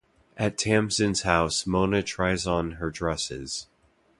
[0.35, 3.67] At Tamsin's house Mona tries on her dresses.